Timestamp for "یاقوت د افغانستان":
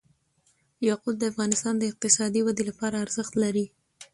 0.87-1.75